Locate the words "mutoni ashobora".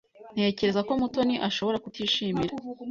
1.01-1.81